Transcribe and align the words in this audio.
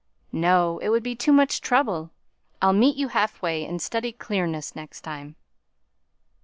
"No! 0.33 0.79
It 0.79 0.89
would 0.89 1.03
be 1.03 1.15
too 1.15 1.31
much 1.31 1.61
trouble. 1.61 2.09
I'll 2.59 2.73
meet 2.73 2.95
you 2.95 3.09
half 3.09 3.39
way, 3.39 3.63
and 3.67 3.79
study 3.79 4.11
clearness 4.11 4.75
next 4.75 5.01
time." 5.01 5.35